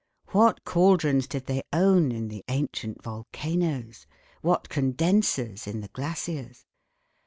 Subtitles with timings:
[0.31, 4.07] What caldrons did they own in the ancient volcanoes!
[4.41, 6.65] What condensers in the glaciers!